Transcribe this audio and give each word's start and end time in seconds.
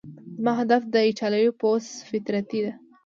زما 0.37 0.51
هدف 0.59 0.81
د 0.87 0.91
ده 0.93 1.01
ایټالوي 1.09 1.51
پست 1.61 1.91
فطرتي 2.09 2.59
ده. 2.65 2.73